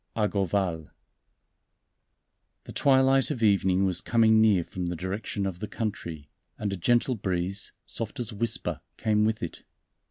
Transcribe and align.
X 0.15 0.33
Argoval 0.33 0.89
THE 2.63 2.71
twilight 2.73 3.29
of 3.29 3.43
evening 3.43 3.85
was 3.85 4.01
coming 4.01 4.41
near 4.41 4.63
from 4.63 4.87
the 4.87 4.95
direction 4.95 5.45
of 5.45 5.59
the 5.59 5.67
country, 5.67 6.31
and 6.57 6.73
a 6.73 6.75
gentle 6.75 7.13
breeze, 7.13 7.71
soft 7.85 8.19
as 8.19 8.31
a 8.31 8.35
whisper, 8.35 8.81
came 8.97 9.25
with 9.25 9.43
it. 9.43 9.63